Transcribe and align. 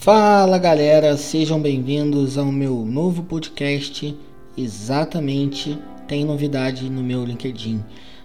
Fala 0.00 0.56
galera, 0.56 1.14
sejam 1.18 1.60
bem-vindos 1.60 2.38
ao 2.38 2.46
meu 2.46 2.86
novo 2.86 3.22
podcast. 3.22 4.16
Exatamente, 4.56 5.78
tem 6.08 6.24
novidade 6.24 6.88
no 6.88 7.02
meu 7.02 7.22
LinkedIn. 7.22 7.84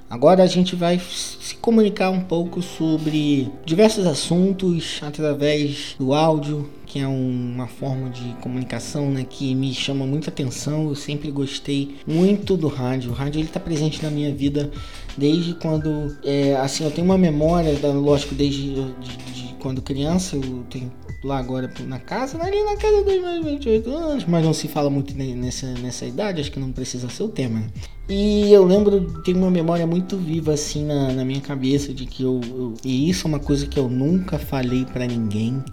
Agora 0.09 0.41
a 0.41 0.47
gente 0.47 0.73
vai 0.73 0.97
se 0.97 1.53
comunicar 1.55 2.11
um 2.11 2.21
pouco 2.21 2.61
sobre 2.61 3.51
diversos 3.65 4.07
assuntos 4.07 5.01
através 5.03 5.97
do 5.99 6.13
áudio, 6.13 6.69
que 6.85 6.99
é 6.99 7.07
uma 7.07 7.67
forma 7.67 8.09
de 8.09 8.23
comunicação 8.35 9.11
né, 9.11 9.25
que 9.29 9.53
me 9.53 9.73
chama 9.73 10.05
muita 10.05 10.29
atenção. 10.29 10.87
Eu 10.87 10.95
sempre 10.95 11.29
gostei 11.29 11.97
muito 12.07 12.55
do 12.55 12.69
rádio. 12.69 13.11
O 13.11 13.13
rádio 13.13 13.41
está 13.41 13.59
presente 13.59 14.01
na 14.01 14.09
minha 14.09 14.33
vida 14.33 14.71
desde 15.17 15.53
quando, 15.55 16.15
é, 16.23 16.55
assim, 16.55 16.85
eu 16.85 16.91
tenho 16.91 17.05
uma 17.05 17.17
memória, 17.17 17.77
lógico, 17.83 18.33
desde 18.33 18.75
de, 18.75 19.17
de 19.33 19.55
quando 19.59 19.81
criança. 19.81 20.37
Eu 20.37 20.63
tenho 20.69 20.89
lá 21.25 21.39
agora 21.39 21.69
na 21.87 21.99
casa, 21.99 22.41
ali 22.41 22.63
na 22.63 22.77
casa 22.77 23.01
dos 23.03 23.19
meus 23.19 23.43
28 23.43 23.89
anos, 23.89 24.25
mas 24.25 24.45
não 24.45 24.53
se 24.53 24.67
fala 24.67 24.91
muito 24.91 25.15
nessa, 25.15 25.65
nessa 25.73 26.05
idade, 26.05 26.39
acho 26.39 26.51
que 26.51 26.59
não 26.59 26.71
precisa 26.71 27.09
ser 27.09 27.23
o 27.23 27.29
tema. 27.29 27.63
E 28.07 28.53
eu 28.53 28.63
lembro, 28.63 29.23
tenho 29.23 29.39
uma 29.39 29.49
memória 29.49 29.87
muito 29.87 30.15
viva 30.17 30.53
assim 30.53 30.85
na, 30.85 31.11
na 31.11 31.25
minha 31.25 31.41
cabeça 31.41 31.91
de 31.91 32.05
que 32.05 32.21
eu, 32.21 32.39
eu, 32.47 32.73
E 32.85 33.09
isso 33.09 33.25
é 33.25 33.27
uma 33.27 33.39
coisa 33.39 33.65
que 33.65 33.79
eu 33.79 33.89
nunca 33.89 34.37
falei 34.37 34.85
para 34.85 35.07
ninguém. 35.07 35.63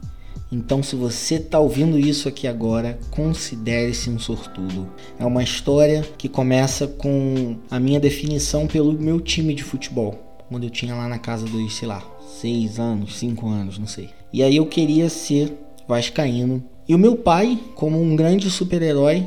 Então, 0.50 0.82
se 0.82 0.96
você 0.96 1.38
tá 1.38 1.58
ouvindo 1.58 1.98
isso 1.98 2.28
aqui 2.28 2.46
agora, 2.46 2.98
considere-se 3.10 4.08
um 4.08 4.18
sortudo. 4.18 4.88
É 5.18 5.24
uma 5.24 5.42
história 5.42 6.02
que 6.16 6.28
começa 6.28 6.86
com 6.86 7.56
a 7.70 7.78
minha 7.78 8.00
definição 8.00 8.66
pelo 8.66 8.92
meu 8.92 9.20
time 9.20 9.54
de 9.54 9.62
futebol. 9.62 10.31
Quando 10.52 10.64
eu 10.64 10.70
tinha 10.70 10.94
lá 10.94 11.08
na 11.08 11.18
casa 11.18 11.46
dos, 11.46 11.74
sei 11.74 11.88
lá, 11.88 12.04
seis 12.38 12.78
anos, 12.78 13.16
cinco 13.16 13.48
anos, 13.48 13.78
não 13.78 13.86
sei. 13.86 14.10
E 14.30 14.42
aí 14.42 14.56
eu 14.56 14.66
queria 14.66 15.08
ser 15.08 15.50
vascaíno. 15.88 16.62
E 16.86 16.94
o 16.94 16.98
meu 16.98 17.16
pai, 17.16 17.58
como 17.74 17.98
um 17.98 18.14
grande 18.14 18.50
super-herói, 18.50 19.26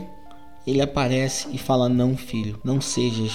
ele 0.67 0.81
aparece 0.81 1.47
e 1.51 1.57
fala: 1.57 1.89
"Não, 1.89 2.15
filho, 2.15 2.59
não 2.63 2.79
sejas, 2.79 3.31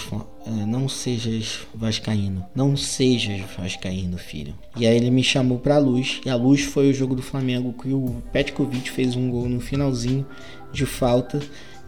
é, 0.47 0.51
não 0.67 0.89
sejas 0.89 1.67
vascaíno, 1.75 2.47
não 2.55 2.77
sejas 2.77 3.41
vascaíno, 3.59 4.17
filho". 4.19 4.55
E 4.77 4.87
aí 4.87 4.97
ele 4.97 5.11
me 5.11 5.25
chamou 5.25 5.59
para 5.59 5.75
a 5.75 5.79
Luz, 5.79 6.21
e 6.25 6.31
a 6.31 6.37
Luz 6.37 6.63
foi 6.63 6.91
o 6.91 6.95
jogo 6.95 7.17
do 7.17 7.23
Flamengo 7.23 7.73
que 7.73 7.93
o 7.93 8.23
Petkovic 8.33 8.89
fez 8.89 9.17
um 9.17 9.29
gol 9.29 9.49
no 9.49 9.59
finalzinho 9.59 10.25
de 10.73 10.87
falta 10.87 11.41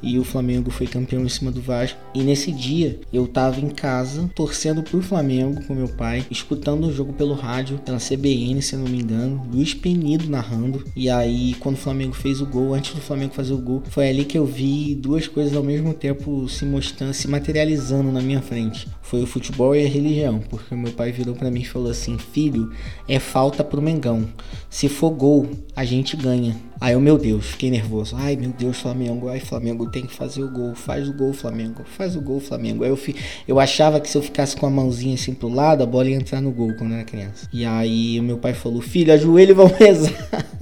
e 0.03 0.19
o 0.19 0.25
Flamengo 0.25 0.71
foi 0.71 0.87
campeão 0.87 1.23
em 1.23 1.29
cima 1.29 1.51
do 1.51 1.61
Vasco. 1.61 1.99
E 2.15 2.23
nesse 2.23 2.51
dia 2.51 2.99
eu 3.13 3.27
tava 3.27 3.61
em 3.61 3.69
casa 3.69 4.31
torcendo 4.35 4.83
pro 4.83 5.03
Flamengo 5.03 5.63
com 5.65 5.75
meu 5.75 5.89
pai, 5.89 6.27
escutando 6.31 6.87
o 6.87 6.93
jogo 6.93 7.13
pelo 7.13 7.35
rádio, 7.35 7.79
pela 7.79 7.99
CBN, 7.99 8.61
se 8.61 8.77
não 8.77 8.89
me 8.89 9.01
engano, 9.01 9.47
Luiz 9.53 9.75
Penido 9.75 10.29
narrando. 10.29 10.85
E 10.97 11.09
aí 11.09 11.55
quando 11.61 11.77
o 11.77 11.79
Flamengo 11.79 12.15
fez 12.15 12.41
o 12.41 12.47
gol, 12.47 12.75
antes 12.75 12.95
do 12.95 13.01
Flamengo 13.01 13.35
fazer 13.35 13.53
o 13.53 13.59
gol, 13.59 13.83
foi 13.89 14.09
ali 14.09 14.25
que 14.25 14.39
eu 14.39 14.45
vi 14.45 14.95
duas 14.95 15.29
coisas 15.29 15.57
ao 15.57 15.63
mesmo 15.63 15.95
tempo 15.95 16.49
se 16.49 16.65
mostrando, 16.65 17.15
se 17.15 17.29
materializando 17.29 18.11
na 18.11 18.21
minha 18.21 18.43
frente. 18.43 18.89
Foi 19.03 19.23
o 19.23 19.27
futebol 19.27 19.75
e 19.75 19.85
a 19.85 19.89
religião, 19.89 20.41
porque 20.49 20.75
meu 20.75 20.93
pai 20.93 21.13
virou 21.13 21.35
para 21.35 21.51
mim 21.51 21.61
e 21.61 21.67
falou 21.67 21.91
assim: 21.91 22.17
"Filho, 22.19 22.73
é 23.09 23.19
falta 23.19 23.63
pro 23.63 23.83
Mengão. 23.83 24.27
Se 24.71 24.89
for 24.89 25.11
gol, 25.11 25.49
a 25.77 25.85
gente 25.85 26.17
ganha". 26.17 26.57
Aí 26.83 26.95
eu, 26.95 27.01
meu 27.01 27.17
Deus, 27.17 27.47
fiquei 27.47 27.71
nervoso. 27.71 28.17
Ai, 28.19 28.35
meu 28.35 28.51
Deus, 28.51 28.81
Flamengo. 28.81 29.29
Ai, 29.29 29.39
Flamengo 29.39 29.89
tem 29.89 30.05
que 30.05 30.13
fazer 30.13 30.43
o 30.43 30.51
gol. 30.51 30.75
Faz 30.75 31.09
o 31.09 31.13
gol, 31.13 31.33
Flamengo. 31.33 31.85
Faz 31.85 32.17
o 32.17 32.21
gol, 32.21 32.41
Flamengo. 32.41 32.83
Aí 32.83 32.91
eu, 32.91 32.97
fi... 32.97 33.15
eu 33.47 33.61
achava 33.61 34.01
que 34.01 34.11
se 34.11 34.19
eu 34.19 34.23
ficasse 34.23 34.57
com 34.57 34.67
a 34.67 34.71
mãozinha 34.71 35.15
assim 35.15 35.33
pro 35.33 35.49
lado, 35.49 35.85
a 35.85 35.87
bola 35.87 36.09
ia 36.09 36.17
entrar 36.17 36.41
no 36.41 36.51
gol 36.51 36.75
quando 36.75 36.91
eu 36.91 36.97
era 36.97 37.05
criança. 37.05 37.49
E 37.53 37.65
aí 37.65 38.19
o 38.19 38.23
meu 38.25 38.37
pai 38.37 38.53
falou: 38.53 38.83
Filho, 38.83 39.13
ajoelha 39.13 39.53
e 39.53 39.55
vamos 39.55 39.79
rezar. 39.79 40.13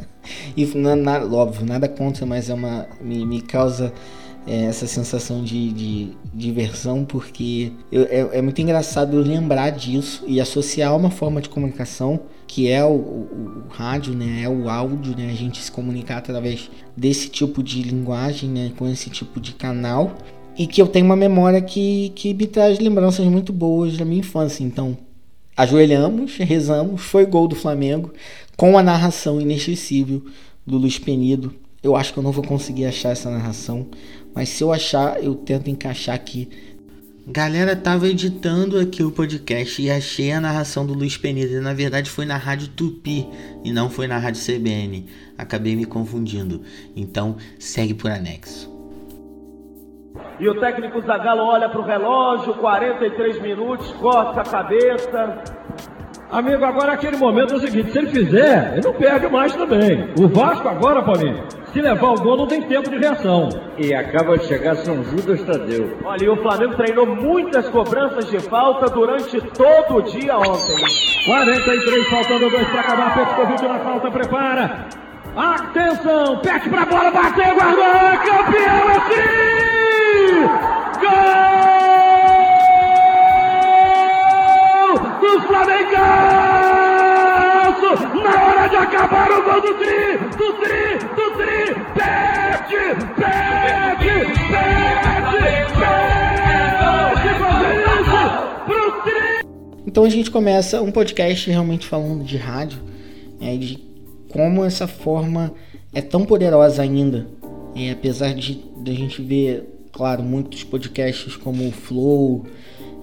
e 0.54 0.66
nada, 0.66 1.26
óbvio, 1.34 1.64
nada 1.64 1.88
contra, 1.88 2.26
mas 2.26 2.50
é 2.50 2.54
uma. 2.54 2.86
me, 3.00 3.24
me 3.24 3.40
causa 3.40 3.90
é, 4.50 4.64
essa 4.64 4.84
sensação 4.84 5.44
de, 5.44 5.72
de, 5.72 6.08
diversão, 6.34 7.04
porque 7.04 7.70
eu, 7.92 8.02
é, 8.02 8.38
é, 8.38 8.42
muito 8.42 8.60
engraçado 8.60 9.16
lembrar 9.16 9.70
disso 9.70 10.24
e 10.26 10.40
associar 10.40 10.96
uma 10.96 11.08
forma 11.08 11.40
de 11.40 11.48
comunicação 11.48 12.18
que 12.48 12.68
é 12.68 12.84
o, 12.84 12.88
o, 12.88 13.64
o, 13.68 13.68
rádio, 13.68 14.12
né, 14.12 14.42
é 14.42 14.48
o 14.48 14.68
áudio, 14.68 15.16
né, 15.16 15.30
a 15.30 15.36
gente 15.36 15.62
se 15.62 15.70
comunicar 15.70 16.16
através 16.16 16.68
desse 16.96 17.28
tipo 17.28 17.62
de 17.62 17.80
linguagem, 17.80 18.50
né, 18.50 18.72
com 18.76 18.88
esse 18.88 19.08
tipo 19.08 19.38
de 19.38 19.52
canal, 19.52 20.16
e 20.58 20.66
que 20.66 20.82
eu 20.82 20.88
tenho 20.88 21.06
uma 21.06 21.14
memória 21.14 21.60
que, 21.60 22.10
que 22.16 22.34
me 22.34 22.48
traz 22.48 22.80
lembranças 22.80 23.24
muito 23.26 23.52
boas 23.52 23.96
da 23.96 24.04
minha 24.04 24.18
infância. 24.18 24.64
Então, 24.64 24.98
ajoelhamos, 25.56 26.38
rezamos, 26.38 27.00
foi 27.02 27.24
gol 27.24 27.46
do 27.46 27.54
Flamengo, 27.54 28.12
com 28.56 28.76
a 28.76 28.82
narração 28.82 29.40
inesquecível 29.40 30.24
do 30.66 30.76
Luiz 30.76 30.98
Penido. 30.98 31.54
Eu 31.82 31.94
acho 31.94 32.12
que 32.12 32.18
eu 32.18 32.22
não 32.22 32.32
vou 32.32 32.44
conseguir 32.44 32.84
achar 32.84 33.10
essa 33.10 33.30
narração, 33.30 33.86
mas 34.34 34.48
se 34.48 34.62
eu 34.62 34.72
achar, 34.72 35.22
eu 35.22 35.34
tento 35.34 35.68
encaixar 35.68 36.14
aqui 36.14 36.48
Galera, 37.32 37.76
tava 37.76 38.08
editando 38.08 38.76
aqui 38.76 39.04
o 39.04 39.12
podcast 39.12 39.80
e 39.80 39.88
achei 39.88 40.32
a 40.32 40.40
narração 40.40 40.84
do 40.84 40.94
Luiz 40.94 41.16
Penido. 41.16 41.60
Na 41.60 41.72
verdade, 41.72 42.10
foi 42.10 42.24
na 42.24 42.36
Rádio 42.36 42.66
Tupi 42.68 43.28
e 43.62 43.70
não 43.70 43.88
foi 43.88 44.08
na 44.08 44.18
Rádio 44.18 44.42
CBN. 44.42 45.06
Acabei 45.38 45.76
me 45.76 45.84
confundindo. 45.84 46.62
Então, 46.96 47.36
segue 47.56 47.94
por 47.94 48.10
anexo. 48.10 48.68
E 50.40 50.48
o 50.48 50.58
técnico 50.58 51.00
Zagallo 51.02 51.42
olha 51.42 51.68
pro 51.68 51.84
relógio, 51.84 52.54
43 52.54 53.40
minutos, 53.40 53.92
corta 53.92 54.40
a 54.40 54.44
cabeça. 54.44 55.44
Amigo, 56.32 56.64
agora 56.64 56.94
aquele 56.94 57.16
momento 57.16 57.54
é 57.54 57.56
o 57.58 57.60
seguinte: 57.60 57.92
se 57.92 57.98
ele 57.98 58.08
fizer, 58.08 58.72
ele 58.72 58.86
não 58.86 58.94
perde 58.94 59.28
mais 59.28 59.54
também. 59.54 60.08
O 60.18 60.26
Vasco 60.26 60.66
agora, 60.66 61.00
Paulinho, 61.02 61.44
se 61.72 61.80
levar 61.80 62.10
o 62.12 62.20
gol, 62.20 62.36
não 62.36 62.46
tem 62.46 62.62
tempo 62.62 62.90
de 62.90 62.98
reação. 62.98 63.48
E 63.78 63.94
acaba 63.94 64.36
de 64.36 64.44
chegar 64.46 64.76
São 64.76 65.02
Judas 65.04 65.42
Tadeu. 65.42 65.96
Olha, 66.04 66.24
e 66.24 66.28
o 66.28 66.36
Flamengo 66.36 66.76
treinou 66.76 67.06
muitas 67.06 67.68
cobranças 67.68 68.28
de 68.30 68.40
falta 68.40 68.86
durante 68.90 69.40
todo 69.40 69.96
o 69.98 70.02
dia 70.02 70.36
ontem. 70.36 70.76
43, 71.24 72.08
faltando 72.08 72.50
dois 72.50 72.68
para 72.68 72.80
acabar. 72.80 73.14
Petkovic 73.14 73.62
na 73.62 73.78
falta, 73.80 74.10
prepara. 74.10 74.88
Atenção, 75.36 76.38
pete 76.38 76.68
pra 76.68 76.84
bola, 76.86 77.10
bateu, 77.10 77.54
guardou, 77.54 77.84
é 77.84 78.16
campeão 78.16 78.88
assim! 78.88 80.40
Gol! 81.00 81.40
Dos 85.20 85.44
Flamengo! 85.44 85.90
na 88.22 88.44
hora 88.44 88.68
de 88.68 88.76
acabar 88.76 89.30
o 89.30 89.42
gol 89.42 89.60
do 89.60 89.74
Tri, 89.74 90.18
do 90.36 90.52
Tri, 90.54 90.98
do 91.16 91.30
Tri, 91.36 91.59
Então 99.86 100.04
a 100.04 100.08
gente 100.08 100.30
começa 100.30 100.80
um 100.80 100.92
podcast 100.92 101.50
realmente 101.50 101.86
falando 101.86 102.22
de 102.22 102.36
rádio, 102.36 102.78
é, 103.40 103.56
de 103.56 103.76
como 104.32 104.64
essa 104.64 104.86
forma 104.86 105.52
é 105.92 106.00
tão 106.00 106.24
poderosa 106.24 106.82
ainda, 106.82 107.26
apesar 107.90 108.32
de, 108.32 108.54
de 108.82 108.90
a 108.90 108.94
gente 108.94 109.20
ver, 109.20 109.68
claro, 109.92 110.22
muitos 110.22 110.62
podcasts 110.62 111.36
como 111.36 111.66
o 111.66 111.72
Flow 111.72 112.46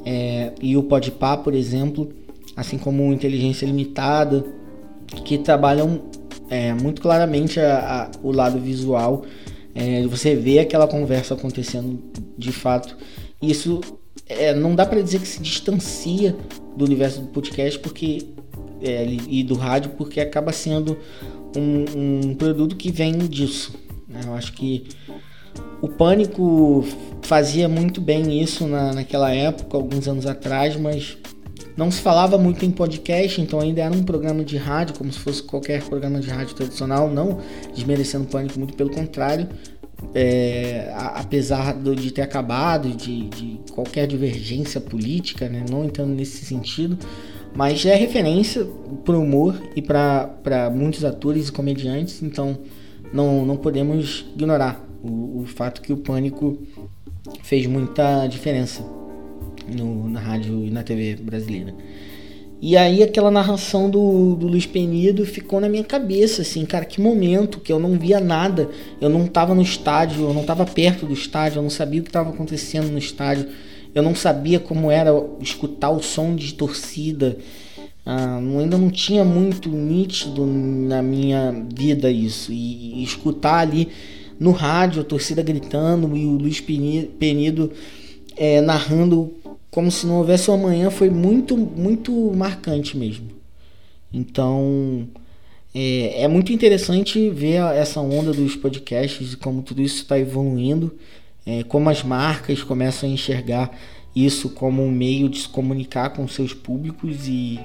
é, 0.05 0.53
e 0.61 0.77
o 0.77 0.83
Podpah, 0.83 1.37
por 1.37 1.53
exemplo, 1.53 2.09
assim 2.55 2.77
como 2.77 3.03
o 3.03 3.13
Inteligência 3.13 3.65
Limitada, 3.65 4.45
que 5.25 5.37
trabalham 5.37 6.01
é, 6.49 6.73
muito 6.73 7.01
claramente 7.01 7.59
a, 7.59 8.03
a, 8.03 8.11
o 8.21 8.31
lado 8.31 8.59
visual. 8.59 9.25
É, 9.75 10.05
você 10.07 10.35
vê 10.35 10.59
aquela 10.59 10.87
conversa 10.87 11.33
acontecendo 11.33 12.01
de 12.37 12.51
fato. 12.51 12.97
Isso 13.41 13.81
é, 14.27 14.53
não 14.53 14.75
dá 14.75 14.85
para 14.85 15.01
dizer 15.01 15.19
que 15.19 15.27
se 15.27 15.41
distancia 15.41 16.35
do 16.75 16.85
universo 16.85 17.21
do 17.21 17.27
podcast 17.27 17.79
porque 17.79 18.27
é, 18.81 19.05
e 19.27 19.43
do 19.43 19.55
rádio 19.55 19.91
porque 19.97 20.19
acaba 20.19 20.51
sendo 20.51 20.97
um, 21.55 22.29
um 22.29 22.35
produto 22.35 22.75
que 22.75 22.91
vem 22.91 23.17
disso. 23.17 23.73
Né? 24.07 24.21
Eu 24.25 24.33
acho 24.33 24.53
que 24.53 24.87
o 25.81 25.87
Pânico 25.87 26.85
fazia 27.21 27.67
muito 27.67 28.01
bem 28.01 28.41
isso 28.41 28.67
na, 28.67 28.93
naquela 28.93 29.33
época, 29.33 29.77
alguns 29.77 30.07
anos 30.07 30.25
atrás, 30.25 30.75
mas 30.75 31.17
não 31.77 31.91
se 31.91 32.01
falava 32.01 32.39
muito 32.39 32.65
em 32.65 32.71
podcast, 32.71 33.39
então 33.39 33.59
ainda 33.59 33.81
era 33.81 33.93
um 33.95 34.01
programa 34.01 34.43
de 34.43 34.57
rádio, 34.57 34.95
como 34.95 35.13
se 35.13 35.19
fosse 35.19 35.43
qualquer 35.43 35.83
programa 35.83 36.19
de 36.19 36.27
rádio 36.27 36.55
tradicional, 36.55 37.07
não 37.07 37.39
desmerecendo 37.73 38.23
o 38.23 38.27
pânico, 38.27 38.57
muito 38.57 38.73
pelo 38.73 38.89
contrário. 38.89 39.47
É, 40.13 40.91
apesar 40.95 41.79
de 41.79 42.11
ter 42.11 42.21
acabado, 42.21 42.89
de, 42.89 43.29
de 43.29 43.59
qualquer 43.71 44.07
divergência 44.07 44.81
política, 44.81 45.47
né, 45.49 45.65
não 45.69 45.85
entrando 45.85 46.13
nesse 46.13 46.45
sentido, 46.45 46.97
mas 47.55 47.83
é 47.85 47.95
referência 47.95 48.65
para 49.05 49.15
o 49.15 49.21
humor 49.21 49.59
e 49.75 49.81
para 49.81 50.71
muitos 50.73 51.03
atores 51.05 51.49
e 51.49 51.51
comediantes, 51.51 52.21
então 52.21 52.59
não, 53.13 53.45
não 53.45 53.55
podemos 53.55 54.25
ignorar 54.35 54.83
o, 55.03 55.41
o 55.41 55.45
fato 55.45 55.81
que 55.81 55.93
o 55.93 55.97
Pânico 55.97 56.59
fez 57.43 57.65
muita 57.65 58.27
diferença 58.27 58.96
no, 59.67 60.09
na 60.09 60.19
rádio 60.19 60.65
e 60.65 60.69
na 60.69 60.83
TV 60.83 61.15
brasileira. 61.15 61.73
E 62.59 62.75
aí 62.75 63.03
aquela 63.03 63.29
narração 63.29 63.87
do, 63.87 64.35
do 64.35 64.47
Luiz 64.47 64.65
Penido 64.65 65.25
ficou 65.25 65.61
na 65.61 65.69
minha 65.69 65.83
cabeça, 65.83 66.41
assim, 66.41 66.65
cara, 66.65 66.85
que 66.85 66.99
momento 66.99 67.59
que 67.59 67.71
eu 67.71 67.77
não 67.77 67.99
via 67.99 68.19
nada, 68.19 68.67
eu 68.99 69.09
não 69.09 69.25
estava 69.25 69.53
no 69.53 69.61
estádio, 69.61 70.23
eu 70.23 70.33
não 70.33 70.41
estava 70.41 70.65
perto 70.65 71.05
do 71.05 71.13
estádio, 71.13 71.59
eu 71.59 71.63
não 71.63 71.69
sabia 71.69 71.99
o 71.99 72.03
que 72.03 72.09
estava 72.09 72.31
acontecendo 72.31 72.89
no 72.89 72.97
estádio, 72.97 73.47
eu 73.93 74.01
não 74.01 74.15
sabia 74.15 74.59
como 74.59 74.89
era 74.89 75.11
escutar 75.39 75.91
o 75.91 76.01
som 76.01 76.35
de 76.35 76.55
torcida, 76.55 77.37
ah, 78.03 78.37
ainda 78.37 78.77
não 78.77 78.89
tinha 78.89 79.23
muito 79.23 79.69
nítido 79.69 80.43
na 80.43 81.03
minha 81.03 81.53
vida 81.75 82.09
isso, 82.09 82.51
e, 82.51 83.01
e 83.01 83.03
escutar 83.03 83.59
ali 83.59 83.89
no 84.39 84.49
rádio 84.49 85.01
a 85.01 85.05
torcida 85.05 85.43
gritando 85.43 86.17
e 86.17 86.25
o 86.25 86.31
Luiz 86.31 86.59
Penido 86.59 87.71
é, 88.35 88.61
narrando 88.61 89.33
como 89.77 89.91
se 89.91 90.07
não 90.07 90.15
houvesse 90.17 90.49
um 90.49 90.55
amanhã 90.55 90.89
foi 90.89 91.07
muito, 91.07 91.55
muito 91.55 92.11
marcante 92.35 92.97
mesmo. 92.97 93.27
Então 94.11 95.07
é, 95.71 96.23
é 96.23 96.27
muito 96.27 96.51
interessante 96.51 97.29
ver 97.29 97.61
essa 97.75 98.01
onda 98.01 98.33
dos 98.33 98.55
podcasts 98.55 99.33
e 99.33 99.37
como 99.37 99.61
tudo 99.61 99.79
isso 99.83 99.97
está 99.97 100.17
evoluindo, 100.17 100.97
é, 101.45 101.61
como 101.61 101.91
as 101.91 102.01
marcas 102.01 102.63
começam 102.63 103.07
a 103.07 103.11
enxergar 103.11 103.69
isso 104.15 104.49
como 104.49 104.81
um 104.83 104.89
meio 104.89 105.29
de 105.29 105.41
se 105.41 105.47
comunicar 105.47 106.09
com 106.09 106.27
seus 106.27 106.55
públicos 106.55 107.27
e, 107.27 107.59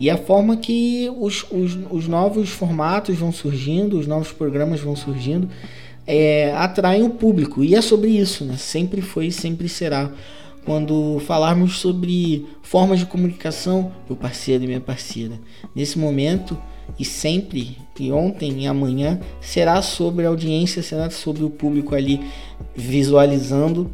e 0.00 0.08
a 0.08 0.16
forma 0.16 0.56
que 0.56 1.10
os, 1.14 1.44
os, 1.50 1.78
os 1.90 2.08
novos 2.08 2.48
formatos 2.48 3.18
vão 3.18 3.30
surgindo, 3.30 3.98
os 3.98 4.06
novos 4.06 4.32
programas 4.32 4.80
vão 4.80 4.96
surgindo, 4.96 5.50
é, 6.06 6.54
atraem 6.56 7.02
o 7.02 7.10
público. 7.10 7.62
E 7.62 7.74
é 7.74 7.82
sobre 7.82 8.08
isso, 8.08 8.46
né? 8.46 8.56
Sempre 8.56 9.02
foi 9.02 9.26
e 9.26 9.32
sempre 9.32 9.68
será 9.68 10.10
quando 10.64 11.20
falarmos 11.20 11.78
sobre 11.78 12.46
formas 12.62 12.98
de 12.98 13.06
comunicação, 13.06 13.92
meu 14.08 14.16
parceiro 14.16 14.64
e 14.64 14.66
minha 14.66 14.80
parceira. 14.80 15.38
Nesse 15.74 15.98
momento 15.98 16.56
e 16.98 17.04
sempre, 17.04 17.78
e 17.98 18.12
ontem 18.12 18.62
e 18.62 18.66
amanhã, 18.66 19.20
será 19.40 19.80
sobre 19.82 20.26
a 20.26 20.28
audiência, 20.28 20.82
será 20.82 21.10
sobre 21.10 21.44
o 21.44 21.50
público 21.50 21.94
ali 21.94 22.20
visualizando 22.74 23.90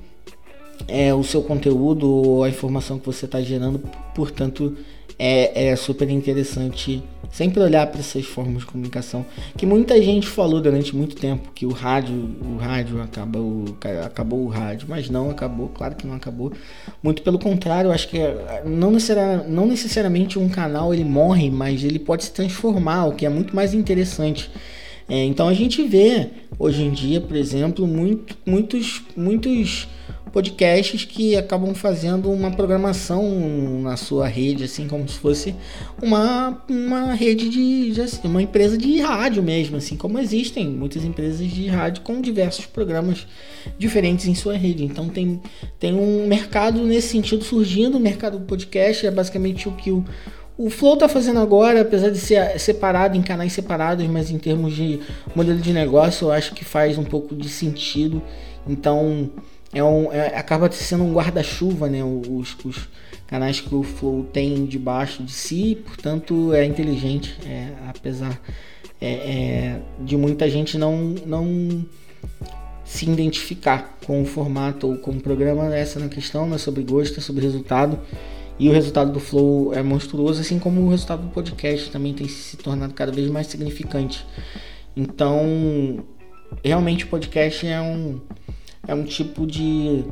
é, 0.89 1.13
o 1.15 1.23
seu 1.23 1.43
conteúdo 1.43 2.09
ou 2.09 2.45
a 2.45 2.49
informação 2.49 2.99
que 2.99 3.07
você 3.07 3.27
está 3.27 3.41
gerando. 3.41 3.81
Portanto, 4.15 4.77
é, 5.23 5.67
é 5.67 5.77
super 5.77 6.09
interessante 6.09 7.03
sempre 7.31 7.63
olhar 7.63 7.87
para 7.87 8.01
essas 8.01 8.25
formas 8.25 8.61
de 8.61 8.67
comunicação 8.67 9.25
que 9.57 9.67
muita 9.67 10.01
gente 10.03 10.27
falou 10.27 10.63
durante 10.63 10.97
muito 10.97 11.15
tempo 11.15 11.53
que 11.55 11.67
o 11.67 11.71
rádio 11.71 12.15
o 12.43 12.57
rádio 12.57 13.03
acabou 13.03 13.65
acabou 14.03 14.47
o 14.47 14.49
rádio 14.49 14.87
mas 14.89 15.11
não 15.11 15.29
acabou 15.29 15.69
claro 15.69 15.95
que 15.95 16.07
não 16.07 16.15
acabou. 16.15 16.53
Muito 17.03 17.21
pelo 17.21 17.39
contrário 17.39 17.93
acho 17.93 18.09
que 18.09 18.19
é, 18.19 18.63
não 18.65 18.91
necessariamente, 18.91 19.51
não 19.51 19.67
necessariamente 19.67 20.39
um 20.39 20.49
canal 20.49 20.95
ele 20.95 21.05
morre 21.05 21.51
mas 21.51 21.85
ele 21.85 21.99
pode 21.99 22.25
se 22.25 22.33
transformar 22.33 23.05
o 23.05 23.13
que 23.13 23.27
é 23.27 23.29
muito 23.29 23.55
mais 23.55 23.75
interessante. 23.75 24.51
É, 25.07 25.23
então 25.25 25.49
a 25.49 25.55
gente 25.55 25.83
vê 25.87 26.31
hoje 26.59 26.83
em 26.83 26.91
dia 26.91 27.21
por 27.21 27.37
exemplo 27.37 27.87
muito, 27.87 28.35
muitos 28.47 29.03
muitos 29.15 29.87
podcasts 30.33 31.05
que 31.05 31.37
acabam 31.37 31.75
fazendo 31.75 32.31
uma 32.31 32.51
programação 32.51 33.81
na 33.83 33.97
sua 33.97 34.27
rede, 34.27 34.65
assim 34.65 34.87
como 34.87 35.09
se 35.09 35.19
fosse 35.19 35.55
uma, 36.01 36.63
uma 36.69 37.13
rede 37.15 37.49
de, 37.49 37.93
de 37.93 38.01
assim, 38.01 38.21
uma 38.25 38.43
empresa 38.43 38.79
de 38.79 39.01
rádio 39.01 39.43
mesmo, 39.43 39.77
assim 39.77 39.97
como 39.97 40.19
existem 40.19 40.69
muitas 40.69 41.05
empresas 41.05 41.47
de 41.49 41.67
rádio 41.67 42.03
com 42.03 42.21
diversos 42.21 42.67
programas 42.67 43.27
diferentes 43.79 44.27
em 44.27 44.35
sua 44.35 44.57
rede. 44.57 44.85
Então 44.85 45.09
tem, 45.09 45.41
tem 45.79 45.95
um 45.95 46.27
mercado 46.27 46.83
nesse 46.83 47.09
sentido 47.09 47.45
surgindo, 47.45 47.97
o 47.97 48.01
mercado 48.01 48.39
do 48.39 48.45
podcast 48.45 49.07
é 49.07 49.11
basicamente 49.11 49.69
o 49.69 49.73
que 49.73 49.91
o 49.91 50.05
o 50.61 50.69
Flow 50.69 50.93
está 50.93 51.09
fazendo 51.09 51.41
agora, 51.41 51.81
apesar 51.81 52.11
de 52.11 52.19
ser 52.19 52.61
separado 52.61 53.17
em 53.17 53.23
canais 53.23 53.51
separados, 53.51 54.07
mas 54.07 54.31
em 54.31 54.37
termos 54.37 54.75
de 54.75 55.01
modelo 55.35 55.59
de 55.59 55.73
negócio, 55.73 56.27
eu 56.27 56.33
acho 56.33 56.55
que 56.55 56.67
faz 56.67 56.99
um 56.99 57.05
pouco 57.05 57.35
de 57.35 57.49
sentido. 57.49 58.21
Então, 58.69 59.31
é 59.73 59.83
um, 59.85 60.13
é, 60.13 60.37
acaba 60.37 60.71
sendo 60.71 61.05
um 61.05 61.13
guarda-chuva, 61.13 61.89
né? 61.89 62.03
Os, 62.03 62.57
os, 62.65 62.89
canais 63.31 63.61
que 63.61 63.73
o 63.73 63.85
Flow 63.85 64.25
tem 64.25 64.67
debaixo 64.67 65.23
de 65.23 65.31
si, 65.31 65.79
portanto 65.85 66.53
é 66.53 66.65
inteligente, 66.65 67.39
é, 67.47 67.69
apesar 67.89 68.41
é, 69.01 69.13
é, 69.13 69.81
de 70.01 70.17
muita 70.17 70.51
gente 70.51 70.77
não, 70.77 71.15
não 71.25 71.87
se 72.85 73.09
identificar 73.09 73.97
com 74.05 74.21
o 74.21 74.25
formato 74.25 74.89
ou 74.89 74.97
com 74.97 75.13
o 75.13 75.21
programa, 75.21 75.73
essa 75.73 76.01
na 76.01 76.09
questão, 76.09 76.45
não 76.45 76.57
é 76.57 76.59
sobre 76.59 76.83
gosto, 76.83 77.19
é 77.19 77.23
sobre 77.23 77.45
resultado. 77.45 78.01
E 78.59 78.69
o 78.69 78.73
resultado 78.73 79.13
do 79.13 79.21
Flow 79.21 79.73
é 79.73 79.83
monstruoso, 79.83 80.41
assim 80.41 80.59
como 80.59 80.83
o 80.83 80.91
resultado 80.91 81.23
do 81.23 81.29
podcast 81.29 81.89
também 81.89 82.13
tem 82.13 82.27
se 82.27 82.57
tornado 82.57 82.93
cada 82.95 83.13
vez 83.13 83.31
mais 83.31 83.47
significante. 83.47 84.27
Então, 84.97 86.05
realmente 86.65 87.05
o 87.05 87.07
podcast 87.07 87.65
é 87.65 87.81
um, 87.81 88.21
é 88.87 88.95
um 88.95 89.05
tipo 89.05 89.47
de, 89.47 90.05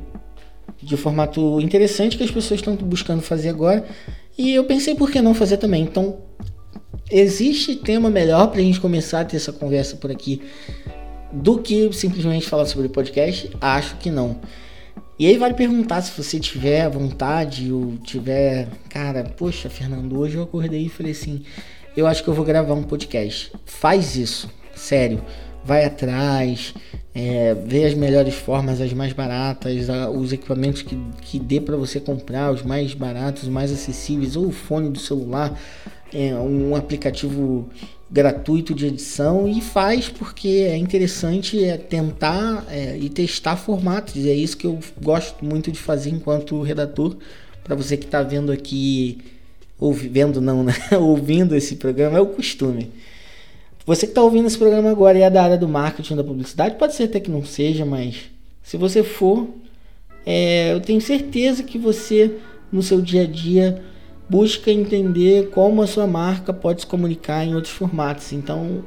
de 0.82 0.97
formato 0.97 1.61
interessante 1.61 2.17
que 2.17 2.25
as 2.25 2.31
pessoas 2.31 2.61
estão 2.61 2.76
buscando 2.76 3.23
fazer 3.23 3.49
agora. 3.49 3.87
E 4.37 4.55
eu 4.55 4.65
pensei 4.65 4.94
por 4.94 5.11
que 5.11 5.20
não 5.20 5.35
fazer 5.35 5.56
também. 5.56 5.82
Então, 5.82 6.19
existe 7.11 7.76
tema 7.76 8.11
melhor 8.11 8.49
para 8.49 8.61
a 8.61 8.62
gente 8.62 8.81
começar 8.81 9.20
a 9.20 9.25
ter 9.25 9.37
essa 9.37 9.53
conversa 9.53 9.97
por 9.97 10.11
aqui 10.11 10.43
do 11.32 11.59
que 11.59 11.93
simplesmente 11.93 12.49
falar 12.49 12.67
sobre 12.67 12.88
podcast? 12.88 13.50
Acho 13.61 13.97
que 13.97 14.11
não. 14.11 14.41
E 15.19 15.26
aí 15.26 15.37
vale 15.37 15.55
perguntar 15.55 16.00
se 16.03 16.12
você 16.17 16.38
tiver 16.38 16.88
vontade 16.88 17.73
ou 17.73 17.97
tiver, 17.99 18.69
cara, 18.88 19.25
poxa, 19.25 19.69
Fernando, 19.69 20.17
hoje 20.17 20.37
eu 20.37 20.44
acordei 20.44 20.82
e 20.82 20.88
falei 20.88 21.11
assim, 21.11 21.43
eu 21.97 22.06
acho 22.06 22.23
que 22.23 22.31
eu 22.31 22.35
vou 22.35 22.44
gravar 22.44 22.75
um 22.75 22.85
podcast. 22.85 23.50
Faz 23.64 24.14
isso, 24.14 24.49
sério 24.76 25.21
vai 25.69 25.85
atrás, 25.85 26.73
é, 27.15 27.55
vê 27.55 27.85
as 27.85 27.93
melhores 27.93 28.35
formas, 28.35 28.81
as 28.81 28.94
mais 28.94 29.12
baratas, 29.12 29.91
a, 29.91 30.09
os 30.09 30.32
equipamentos 30.32 30.81
que, 30.81 30.99
que 31.20 31.38
dê 31.38 31.61
para 31.61 31.76
você 31.76 32.00
comprar, 32.00 32.50
os 32.50 32.62
mais 32.62 32.94
baratos, 32.94 33.43
os 33.43 33.49
mais 33.50 33.70
acessíveis, 33.70 34.35
ou 34.35 34.47
o 34.47 34.50
fone 34.50 34.88
do 34.88 34.99
celular, 34.99 35.61
é, 36.11 36.35
um 36.35 36.75
aplicativo 36.75 37.69
gratuito 38.11 38.75
de 38.75 38.87
edição 38.87 39.47
e 39.47 39.61
faz 39.61 40.09
porque 40.09 40.49
é 40.49 40.79
interessante 40.79 41.62
é 41.62 41.76
tentar 41.76 42.64
é, 42.71 42.97
e 42.97 43.11
testar 43.11 43.56
formatos. 43.56 44.17
E 44.17 44.31
é 44.31 44.35
isso 44.35 44.56
que 44.56 44.67
eu 44.67 44.79
gosto 45.03 45.44
muito 45.44 45.71
de 45.71 45.79
fazer 45.79 46.09
enquanto 46.09 46.62
redator. 46.62 47.14
Para 47.62 47.76
você 47.76 47.99
que 47.99 48.06
está 48.06 48.23
vendo 48.23 48.50
aqui, 48.50 49.19
ouvindo 49.79 50.41
não, 50.41 50.64
né? 50.64 50.73
ouvindo 50.99 51.55
esse 51.55 51.76
programa, 51.76 52.17
é 52.17 52.21
o 52.23 52.26
costume. 52.26 52.91
Você 53.88 54.05
que 54.05 54.11
está 54.11 54.20
ouvindo 54.20 54.46
esse 54.46 54.58
programa 54.58 54.90
agora 54.90 55.19
e 55.19 55.23
é 55.23 55.31
da 55.31 55.43
área 55.43 55.56
do 55.56 55.67
marketing 55.67 56.14
da 56.14 56.23
publicidade, 56.23 56.75
pode 56.75 56.94
ser 56.94 57.05
até 57.05 57.19
que 57.19 57.31
não 57.31 57.43
seja, 57.43 57.87
mas 57.87 58.25
se 58.62 58.76
você 58.76 59.02
for, 59.02 59.49
é, 60.26 60.75
eu 60.75 60.80
tenho 60.83 61.00
certeza 61.00 61.62
que 61.62 61.78
você 61.78 62.35
no 62.71 62.83
seu 62.83 63.00
dia 63.00 63.23
a 63.23 63.26
dia 63.26 63.83
busca 64.28 64.71
entender 64.71 65.49
como 65.49 65.80
a 65.80 65.87
sua 65.87 66.07
marca 66.07 66.52
pode 66.52 66.83
se 66.83 66.87
comunicar 66.87 67.47
em 67.47 67.54
outros 67.54 67.73
formatos. 67.73 68.30
Então, 68.35 68.85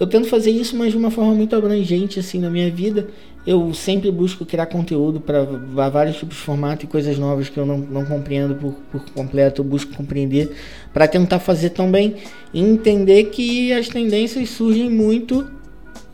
eu 0.00 0.06
tento 0.06 0.26
fazer 0.28 0.50
isso, 0.50 0.74
mas 0.76 0.90
de 0.90 0.98
uma 0.98 1.10
forma 1.10 1.34
muito 1.34 1.54
abrangente 1.54 2.18
assim 2.18 2.40
na 2.40 2.50
minha 2.50 2.70
vida 2.70 3.08
eu 3.46 3.72
sempre 3.72 4.10
busco 4.10 4.44
criar 4.44 4.66
conteúdo 4.66 5.18
para 5.20 5.44
vários 5.90 6.16
tipos 6.16 6.36
de 6.36 6.42
formato 6.42 6.84
e 6.84 6.88
coisas 6.88 7.18
novas 7.18 7.48
que 7.48 7.58
eu 7.58 7.64
não, 7.64 7.78
não 7.78 8.04
compreendo 8.04 8.54
por, 8.54 8.74
por 8.92 9.00
completo, 9.12 9.62
eu 9.62 9.64
busco 9.64 9.94
compreender 9.94 10.54
para 10.92 11.08
tentar 11.08 11.38
fazer 11.38 11.70
também 11.70 12.16
e 12.52 12.60
entender 12.60 13.24
que 13.24 13.72
as 13.72 13.88
tendências 13.88 14.50
surgem 14.50 14.90
muito 14.90 15.50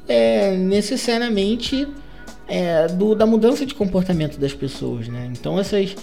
é, 0.07 0.57
necessariamente 0.57 1.88
é, 2.47 2.87
do, 2.87 3.14
da 3.14 3.26
mudança 3.26 3.66
de 3.66 3.75
comportamento 3.75 4.38
das 4.38 4.55
pessoas, 4.55 5.09
né? 5.09 5.28
Então 5.33 5.59
essas 5.59 5.97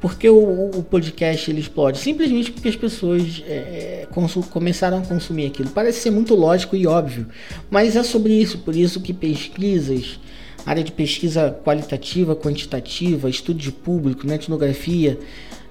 porque 0.00 0.28
o, 0.28 0.70
o, 0.70 0.82
podcast 0.82 1.50
ele 1.50 1.60
explode? 1.60 1.98
Simplesmente 1.98 2.52
porque 2.52 2.68
as 2.68 2.76
pessoas 2.76 3.42
é, 3.46 4.06
começaram 4.50 4.98
a 4.98 5.02
consumir 5.02 5.46
aquilo. 5.46 5.70
Parece 5.70 6.00
ser 6.00 6.10
muito 6.10 6.34
lógico 6.34 6.76
e 6.76 6.86
óbvio, 6.86 7.26
mas 7.70 7.96
é 7.96 8.02
sobre 8.02 8.32
isso, 8.32 8.58
por 8.58 8.76
isso 8.76 9.00
que 9.00 9.12
pesquisas 9.12 10.18
área 10.66 10.84
de 10.84 10.92
pesquisa 10.92 11.50
qualitativa, 11.64 12.36
quantitativa, 12.36 13.30
estudo 13.30 13.58
de 13.58 13.72
público, 13.72 14.26
né, 14.26 14.34
etnografia, 14.34 15.18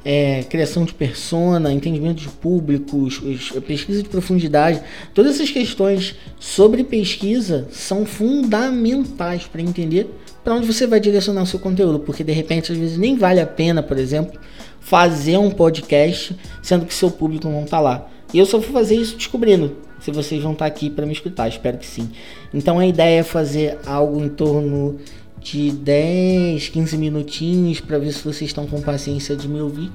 é, 0.03 0.43
criação 0.43 0.85
de 0.85 0.93
persona, 0.93 1.71
entendimento 1.71 2.21
de 2.21 2.29
públicos, 2.29 3.21
pesquisa 3.65 4.01
de 4.01 4.09
profundidade, 4.09 4.81
todas 5.13 5.35
essas 5.35 5.49
questões 5.49 6.15
sobre 6.39 6.83
pesquisa 6.83 7.67
são 7.71 8.05
fundamentais 8.05 9.45
para 9.45 9.61
entender 9.61 10.09
para 10.43 10.55
onde 10.55 10.65
você 10.65 10.87
vai 10.87 10.99
direcionar 10.99 11.43
o 11.43 11.47
seu 11.47 11.59
conteúdo, 11.59 11.99
porque 11.99 12.23
de 12.23 12.31
repente 12.31 12.71
às 12.71 12.77
vezes 12.77 12.97
nem 12.97 13.17
vale 13.17 13.41
a 13.41 13.45
pena, 13.45 13.83
por 13.83 13.97
exemplo, 13.97 14.39
fazer 14.79 15.37
um 15.37 15.51
podcast 15.51 16.35
sendo 16.63 16.85
que 16.85 16.93
seu 16.93 17.11
público 17.11 17.49
não 17.49 17.63
está 17.63 17.79
lá. 17.79 18.09
E 18.33 18.39
eu 18.39 18.45
só 18.45 18.57
vou 18.57 18.71
fazer 18.71 18.95
isso 18.95 19.17
descobrindo 19.17 19.75
se 19.99 20.11
vocês 20.11 20.41
vão 20.41 20.53
estar 20.53 20.65
aqui 20.65 20.89
para 20.89 21.05
me 21.05 21.11
escutar, 21.11 21.47
espero 21.47 21.77
que 21.77 21.85
sim. 21.85 22.09
Então 22.53 22.79
a 22.79 22.85
ideia 22.85 23.19
é 23.19 23.23
fazer 23.23 23.77
algo 23.85 24.23
em 24.23 24.29
torno 24.29 24.97
de 25.41 25.71
10, 25.71 26.69
15 26.69 26.97
minutinhos 26.97 27.79
para 27.79 27.97
ver 27.97 28.11
se 28.11 28.23
vocês 28.23 28.49
estão 28.49 28.65
com 28.65 28.81
paciência 28.81 29.35
de 29.35 29.47
me 29.47 29.61
ouvir. 29.61 29.91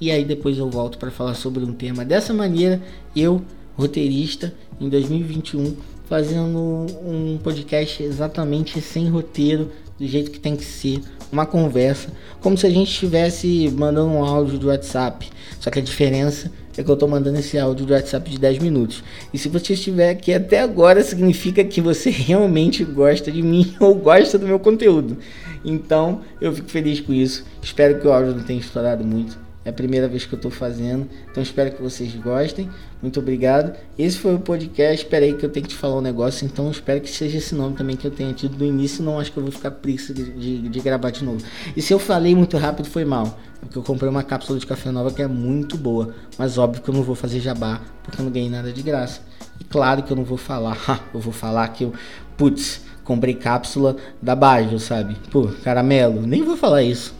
e 0.00 0.10
aí 0.10 0.24
depois 0.24 0.58
eu 0.58 0.68
volto 0.68 0.98
para 0.98 1.10
falar 1.10 1.34
sobre 1.34 1.64
um 1.64 1.72
tema. 1.72 2.04
Dessa 2.04 2.32
maneira, 2.34 2.82
eu, 3.14 3.42
roteirista, 3.76 4.52
em 4.80 4.88
2021, 4.88 5.74
fazendo 6.08 6.86
um 7.04 7.38
podcast 7.42 8.02
exatamente 8.02 8.80
sem 8.80 9.08
roteiro, 9.08 9.70
do 9.98 10.06
jeito 10.06 10.30
que 10.30 10.38
tem 10.38 10.54
que 10.54 10.64
ser, 10.64 11.00
uma 11.32 11.46
conversa, 11.46 12.10
como 12.40 12.56
se 12.56 12.66
a 12.66 12.70
gente 12.70 12.90
estivesse 12.90 13.72
mandando 13.76 14.12
um 14.12 14.24
áudio 14.24 14.58
do 14.58 14.68
WhatsApp. 14.68 15.28
Só 15.58 15.70
que 15.70 15.78
a 15.78 15.82
diferença 15.82 16.52
é 16.80 16.84
que 16.84 16.90
eu 16.90 16.94
estou 16.94 17.08
mandando 17.08 17.38
esse 17.38 17.58
áudio 17.58 17.86
do 17.86 17.92
WhatsApp 17.92 18.28
de 18.30 18.38
10 18.38 18.58
minutos. 18.58 19.02
E 19.32 19.38
se 19.38 19.48
você 19.48 19.72
estiver 19.72 20.10
aqui 20.10 20.32
até 20.32 20.60
agora, 20.60 21.02
significa 21.02 21.64
que 21.64 21.80
você 21.80 22.10
realmente 22.10 22.84
gosta 22.84 23.30
de 23.30 23.42
mim 23.42 23.74
ou 23.80 23.94
gosta 23.94 24.38
do 24.38 24.46
meu 24.46 24.58
conteúdo. 24.58 25.16
Então, 25.64 26.20
eu 26.40 26.52
fico 26.52 26.68
feliz 26.68 27.00
com 27.00 27.12
isso. 27.12 27.44
Espero 27.62 27.98
que 27.98 28.06
o 28.06 28.12
áudio 28.12 28.34
não 28.34 28.44
tenha 28.44 28.60
estourado 28.60 29.04
muito. 29.04 29.38
É 29.66 29.70
a 29.70 29.72
primeira 29.72 30.06
vez 30.06 30.24
que 30.24 30.32
eu 30.32 30.36
estou 30.36 30.50
fazendo, 30.52 31.08
então 31.28 31.42
espero 31.42 31.72
que 31.72 31.82
vocês 31.82 32.14
gostem. 32.14 32.70
Muito 33.02 33.18
obrigado. 33.18 33.76
Esse 33.98 34.16
foi 34.16 34.36
o 34.36 34.38
podcast. 34.38 35.02
Espera 35.04 35.24
aí 35.24 35.34
que 35.34 35.44
eu 35.44 35.50
tenho 35.50 35.66
que 35.66 35.70
te 35.70 35.76
falar 35.76 35.96
um 35.96 36.00
negócio, 36.00 36.46
então 36.46 36.70
espero 36.70 37.00
que 37.00 37.10
seja 37.10 37.38
esse 37.38 37.52
nome 37.52 37.74
também 37.74 37.96
que 37.96 38.06
eu 38.06 38.12
tenha 38.12 38.32
tido 38.32 38.56
no 38.56 38.64
início. 38.64 39.02
Não 39.02 39.18
acho 39.18 39.32
que 39.32 39.38
eu 39.38 39.42
vou 39.42 39.50
ficar 39.50 39.72
preguiça 39.72 40.14
de, 40.14 40.30
de, 40.30 40.68
de 40.68 40.80
gravar 40.80 41.10
de 41.10 41.24
novo. 41.24 41.44
E 41.76 41.82
se 41.82 41.92
eu 41.92 41.98
falei 41.98 42.32
muito 42.32 42.56
rápido, 42.56 42.86
foi 42.86 43.04
mal. 43.04 43.40
Porque 43.60 43.76
eu 43.76 43.82
comprei 43.82 44.08
uma 44.08 44.22
cápsula 44.22 44.56
de 44.56 44.64
café 44.64 44.92
nova 44.92 45.10
que 45.10 45.20
é 45.20 45.26
muito 45.26 45.76
boa. 45.76 46.14
Mas 46.38 46.58
óbvio 46.58 46.80
que 46.80 46.88
eu 46.88 46.94
não 46.94 47.02
vou 47.02 47.16
fazer 47.16 47.40
jabá, 47.40 47.80
porque 48.04 48.20
eu 48.20 48.24
não 48.24 48.30
ganhei 48.30 48.48
nada 48.48 48.72
de 48.72 48.82
graça. 48.82 49.20
E 49.58 49.64
claro 49.64 50.04
que 50.04 50.12
eu 50.12 50.16
não 50.16 50.24
vou 50.24 50.38
falar, 50.38 51.08
eu 51.12 51.18
vou 51.18 51.32
falar 51.32 51.66
que 51.70 51.82
eu, 51.82 51.92
putz, 52.36 52.82
comprei 53.02 53.34
cápsula 53.34 53.96
da 54.22 54.36
Bajo, 54.36 54.78
sabe? 54.78 55.16
Pô, 55.32 55.48
caramelo, 55.64 56.24
nem 56.24 56.44
vou 56.44 56.56
falar 56.56 56.84
isso. 56.84 57.12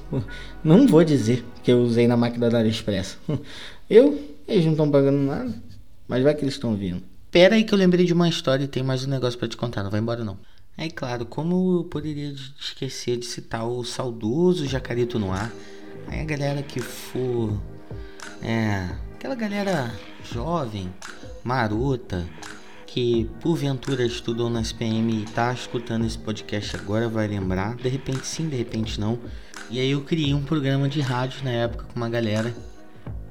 Não 0.62 0.86
vou 0.86 1.02
dizer 1.02 1.44
que 1.66 1.72
eu 1.72 1.82
usei 1.82 2.06
na 2.06 2.16
máquina 2.16 2.48
da 2.48 2.60
AliExpress. 2.60 3.18
Eu, 3.90 4.36
eles 4.46 4.64
não 4.64 4.70
estão 4.70 4.88
pagando 4.88 5.18
nada, 5.18 5.52
mas 6.06 6.22
vai 6.22 6.32
que 6.32 6.42
eles 6.42 6.54
estão 6.54 6.76
vindo. 6.76 7.02
Pera 7.28 7.56
aí 7.56 7.64
que 7.64 7.74
eu 7.74 7.78
lembrei 7.78 8.04
de 8.04 8.12
uma 8.12 8.28
história 8.28 8.62
e 8.62 8.68
tem 8.68 8.84
mais 8.84 9.04
um 9.04 9.10
negócio 9.10 9.36
para 9.36 9.48
te 9.48 9.56
contar, 9.56 9.82
não 9.82 9.90
vai 9.90 9.98
embora 9.98 10.24
não. 10.24 10.38
É 10.78 10.88
claro, 10.88 11.26
como 11.26 11.78
eu 11.78 11.84
poderia 11.84 12.32
esquecer 12.60 13.16
de 13.16 13.26
citar 13.26 13.66
o 13.66 13.82
saudoso 13.82 14.64
Jacarito 14.64 15.18
no 15.18 15.32
ar? 15.32 15.52
Aí 16.06 16.20
a 16.20 16.24
galera 16.24 16.62
que 16.62 16.80
for. 16.80 17.60
É. 18.42 18.88
Aquela 19.16 19.34
galera 19.34 19.92
jovem, 20.32 20.92
marota, 21.42 22.24
que 22.86 23.28
porventura 23.40 24.06
estudou 24.06 24.48
na 24.48 24.60
SPM 24.60 25.22
e 25.22 25.24
tá 25.24 25.52
escutando 25.52 26.06
esse 26.06 26.18
podcast 26.18 26.76
agora 26.76 27.08
vai 27.08 27.26
lembrar. 27.26 27.74
De 27.74 27.88
repente 27.88 28.24
sim, 28.24 28.48
de 28.48 28.54
repente 28.54 29.00
não. 29.00 29.18
E 29.68 29.80
aí 29.80 29.90
eu 29.90 30.00
criei 30.02 30.32
um 30.32 30.42
programa 30.42 30.88
de 30.88 31.00
rádio 31.00 31.42
na 31.42 31.50
época 31.50 31.86
com 31.92 31.96
uma 31.96 32.08
galera 32.08 32.54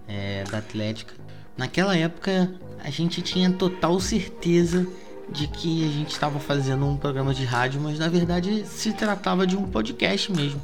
é, 0.08 0.44
da 0.44 0.58
Atlética. 0.58 1.14
Naquela 1.58 1.96
época 1.96 2.54
a 2.84 2.90
gente 2.90 3.22
tinha 3.22 3.50
total 3.52 4.00
certeza 4.00 4.86
de 5.30 5.48
que 5.48 5.86
a 5.86 5.92
gente 5.92 6.12
estava 6.12 6.40
fazendo 6.40 6.86
um 6.86 6.98
programa 6.98 7.34
de 7.34 7.46
rádio, 7.46 7.80
mas 7.80 7.98
na 7.98 8.10
verdade 8.10 8.66
se 8.68 8.92
tratava 8.92 9.48
de 9.48 9.56
um 9.56 9.64
podcast 9.64 10.32
mesmo. 10.32 10.62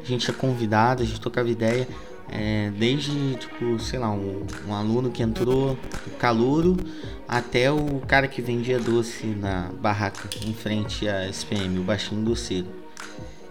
A 0.00 0.04
gente 0.06 0.30
é 0.30 0.32
convidado, 0.32 1.02
a 1.02 1.06
gente 1.06 1.20
tocava 1.20 1.50
ideia. 1.50 1.88
É, 2.28 2.72
desde, 2.76 3.36
tipo, 3.36 3.78
sei 3.78 4.00
lá, 4.00 4.10
um, 4.10 4.44
um 4.66 4.74
aluno 4.74 5.10
que 5.10 5.22
entrou, 5.22 5.78
o 6.06 6.10
calouro, 6.18 6.76
até 7.26 7.70
o 7.70 8.00
cara 8.00 8.26
que 8.26 8.42
vendia 8.42 8.80
doce 8.80 9.26
na 9.26 9.70
barraca 9.80 10.28
em 10.44 10.52
frente 10.52 11.08
à 11.08 11.28
SPM, 11.28 11.78
o 11.78 11.82
baixinho 11.84 12.24
doceiro. 12.24 12.85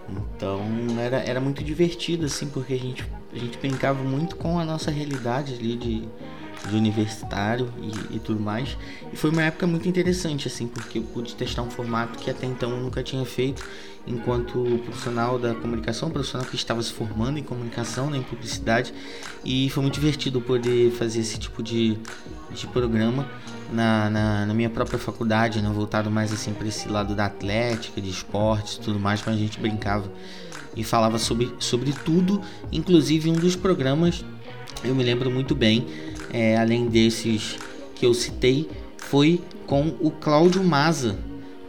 Então 0.09 0.61
era, 0.99 1.17
era 1.17 1.39
muito 1.39 1.63
divertido, 1.63 2.25
assim, 2.25 2.47
porque 2.47 2.73
a 2.73 2.79
gente, 2.79 3.05
a 3.33 3.37
gente 3.37 3.57
brincava 3.57 4.03
muito 4.03 4.35
com 4.35 4.59
a 4.59 4.65
nossa 4.65 4.91
realidade 4.91 5.53
ali 5.53 5.75
de, 5.75 6.07
de 6.69 6.75
universitário 6.75 7.71
e, 7.81 8.15
e, 8.15 8.19
tudo 8.19 8.39
mais. 8.39 8.77
E 9.11 9.15
foi 9.15 9.31
uma 9.31 9.43
época 9.43 9.65
muito 9.65 9.87
interessante, 9.87 10.47
assim, 10.47 10.67
porque 10.67 10.99
eu 10.99 11.03
pude 11.03 11.35
testar 11.35 11.63
um 11.63 11.69
formato 11.69 12.19
que 12.19 12.29
até 12.29 12.45
então 12.45 12.71
eu 12.71 12.77
nunca 12.77 13.01
tinha 13.01 13.25
feito 13.25 13.63
enquanto 14.07 14.79
profissional 14.83 15.39
da 15.39 15.55
comunicação, 15.55 16.11
profissional 16.11 16.47
que 16.47 16.55
estava 16.55 16.81
se 16.83 16.93
formando 16.93 17.39
em 17.39 17.43
comunicação, 17.43 18.09
né, 18.09 18.17
em 18.17 18.23
publicidade. 18.23 18.93
E 19.43 19.69
foi 19.71 19.81
muito 19.81 19.95
divertido 19.95 20.39
poder 20.39 20.91
fazer 20.91 21.21
esse 21.21 21.39
tipo 21.39 21.63
de, 21.63 21.97
de 22.51 22.67
programa 22.67 23.27
na, 23.71 24.09
na, 24.09 24.45
na, 24.45 24.53
minha 24.53 24.69
própria 24.69 24.99
faculdade, 24.99 25.61
né, 25.61 25.69
voltado 25.69 26.09
mais 26.11 26.31
assim 26.31 26.53
para 26.53 26.67
esse 26.67 26.87
lado 26.87 27.15
da 27.15 27.25
atlética, 27.25 27.99
de 27.99 28.09
esportes 28.09 28.77
tudo 28.77 28.99
mais, 28.99 29.23
mas 29.25 29.35
a 29.35 29.37
gente 29.37 29.59
brincava 29.59 30.11
e 30.75 30.83
falava 30.83 31.17
sobre, 31.17 31.51
sobre 31.59 31.93
tudo, 31.93 32.41
inclusive 32.71 33.29
um 33.29 33.33
dos 33.33 33.55
programas, 33.55 34.25
eu 34.83 34.93
me 34.93 35.03
lembro 35.03 35.31
muito 35.31 35.55
bem, 35.55 35.87
é, 36.33 36.57
além 36.57 36.87
desses 36.87 37.57
que 37.95 38.05
eu 38.05 38.13
citei, 38.13 38.69
foi 38.97 39.41
com 39.65 39.95
o 39.99 40.11
Cláudio 40.11 40.63
Maza, 40.63 41.17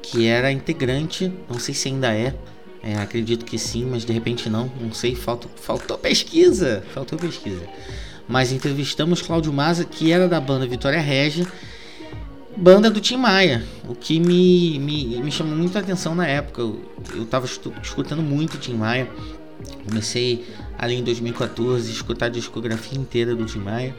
que 0.03 0.27
era 0.27 0.51
integrante, 0.51 1.33
não 1.49 1.59
sei 1.59 1.75
se 1.75 1.89
ainda 1.89 2.13
é, 2.13 2.35
é, 2.83 2.97
acredito 2.97 3.45
que 3.45 3.59
sim, 3.59 3.85
mas 3.85 4.05
de 4.05 4.13
repente 4.13 4.49
não, 4.49 4.71
não 4.81 4.93
sei, 4.93 5.15
faltou, 5.15 5.51
faltou 5.57 5.99
pesquisa, 5.99 6.85
faltou 6.95 7.19
pesquisa. 7.19 7.63
Mas 8.29 8.53
entrevistamos 8.53 9.23
Cláudio 9.23 9.53
Maza, 9.53 9.85
que 9.85 10.11
era 10.11 10.29
da 10.29 10.41
banda 10.41 10.67
Vitória 10.67 11.01
Régia, 11.01 11.47
banda 12.57 12.91
do 12.91 13.01
Tim 13.01 13.19
Maia, 13.19 13.63
o 13.87 13.95
que 13.95 14.19
me, 14.19 14.79
me, 14.79 15.23
me 15.23 15.31
chamou 15.31 15.55
muita 15.55 15.81
atenção 15.81 16.15
na 16.15 16.27
época. 16.27 16.63
Eu, 16.63 16.81
eu 17.15 17.27
tava 17.27 17.47
escutando 17.47 18.23
muito 18.23 18.59
Tim 18.59 18.75
Maia, 18.75 19.09
comecei 19.87 20.47
ali 20.79 20.95
em 20.95 21.05
2014 21.05 21.89
a 21.89 21.93
escutar 21.93 22.27
a 22.27 22.31
discografia 22.31 22.99
inteira 22.99 23.35
do 23.35 23.45
Tim 23.45 23.59
Maia. 23.59 23.95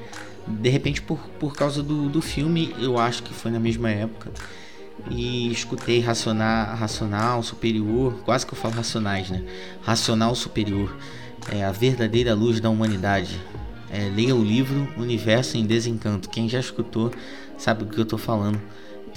De 0.48 0.70
repente, 0.70 1.02
por, 1.02 1.20
por 1.40 1.54
causa 1.56 1.84
do, 1.84 2.10
do 2.10 2.22
filme, 2.22 2.74
eu 2.80 2.98
acho 2.98 3.22
que 3.22 3.34
foi 3.34 3.52
na 3.52 3.60
mesma 3.60 3.90
época. 3.90 4.32
E 5.12 5.52
escutei 5.52 6.00
Racional, 6.00 6.76
Racional 6.76 7.44
Superior, 7.44 8.22
quase 8.26 8.46
que 8.46 8.54
eu 8.54 8.58
falo 8.58 8.74
Racionais, 8.74 9.30
né? 9.30 9.44
Racional 9.84 10.34
Superior, 10.34 10.96
é 11.52 11.64
a 11.64 11.72
verdadeira 11.72 12.34
luz 12.34 12.60
da 12.60 12.70
humanidade. 12.70 13.40
É, 13.89 14.10
leia 14.10 14.36
o 14.36 14.44
livro 14.44 14.88
Universo 14.98 15.58
em 15.58 15.65
Desencanto. 15.65 16.29
Quem 16.29 16.50
já 16.50 16.60
escutou 16.60 17.12
sabe 17.58 17.86
do 17.86 17.94
que 17.94 18.00
eu 18.00 18.06
tô 18.06 18.17
falando. 18.17 18.62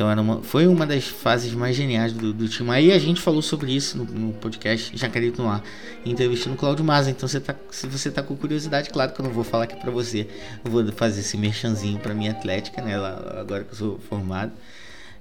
Então 0.00 0.10
era 0.10 0.20
uma, 0.20 0.42
foi 0.42 0.66
uma 0.66 0.86
das 0.86 1.06
fases 1.08 1.52
mais 1.52 1.76
geniais 1.76 2.12
do, 2.12 2.32
do 2.32 2.48
time. 2.48 2.70
Aí 2.70 2.90
a 2.90 2.98
gente 2.98 3.20
falou 3.20 3.42
sobre 3.42 3.70
isso 3.70 3.98
no, 3.98 4.04
no 4.04 4.32
podcast 4.32 4.96
Jacarito 4.96 5.42
no 5.42 5.48
Ar, 5.48 5.62
entrevistando 6.06 6.54
o 6.54 6.58
Claudio 6.58 6.82
Maza. 6.82 7.10
Então 7.10 7.28
você 7.28 7.38
tá, 7.38 7.54
se 7.70 7.86
você 7.86 8.10
tá 8.10 8.22
com 8.22 8.34
curiosidade, 8.34 8.88
claro 8.88 9.12
que 9.12 9.20
eu 9.20 9.24
não 9.26 9.30
vou 9.30 9.44
falar 9.44 9.64
aqui 9.64 9.76
pra 9.76 9.90
você. 9.90 10.26
Eu 10.64 10.70
vou 10.70 10.90
fazer 10.92 11.20
esse 11.20 11.36
merchanzinho 11.36 11.98
pra 11.98 12.14
minha 12.14 12.30
Atlética, 12.30 12.80
né? 12.80 12.94
agora 12.94 13.64
que 13.64 13.72
eu 13.72 13.76
sou 13.76 13.98
formado. 13.98 14.52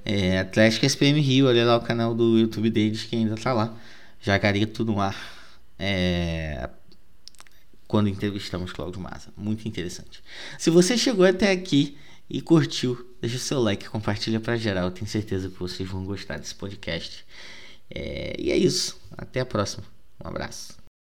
É, 0.05 0.39
Atlética 0.39 0.85
SPM 0.85 1.19
Rio, 1.19 1.47
olha 1.47 1.65
lá 1.65 1.75
o 1.75 1.81
canal 1.81 2.15
do 2.15 2.37
YouTube 2.37 2.69
deles 2.69 3.03
que 3.03 3.17
ainda 3.17 3.35
tá 3.35 3.51
lá. 3.51 3.73
Jacarito 4.21 4.85
no 4.85 5.01
Ar. 5.01 5.15
É, 5.77 6.69
quando 7.89 8.07
entrevistamos 8.07 8.71
Claudio 8.71 9.01
Maza. 9.01 9.33
Muito 9.35 9.67
interessante. 9.67 10.21
Se 10.59 10.69
você 10.69 10.95
chegou 10.95 11.25
até 11.25 11.51
aqui 11.51 11.97
e 12.29 12.39
curtiu, 12.39 13.15
deixa 13.19 13.37
o 13.37 13.39
seu 13.39 13.59
like, 13.59 13.89
compartilha 13.89 14.39
para 14.39 14.55
geral. 14.55 14.91
Tenho 14.91 15.07
certeza 15.07 15.49
que 15.49 15.57
vocês 15.57 15.89
vão 15.89 16.05
gostar 16.05 16.37
desse 16.37 16.53
podcast. 16.53 17.25
É, 17.89 18.35
e 18.37 18.51
é 18.51 18.55
isso. 18.55 18.95
Até 19.17 19.39
a 19.39 19.45
próxima. 19.45 19.83
Um 20.23 20.27
abraço. 20.27 20.78